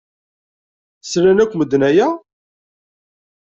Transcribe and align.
Slan 1.01 1.37
akk 1.43 1.53
medden 1.55 1.83
aya? 1.89 2.07